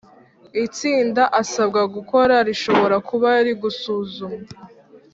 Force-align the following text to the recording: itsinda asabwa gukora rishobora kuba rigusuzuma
itsinda 0.65 1.23
asabwa 1.41 1.81
gukora 1.95 2.35
rishobora 2.47 2.95
kuba 3.09 3.29
rigusuzuma 3.45 4.43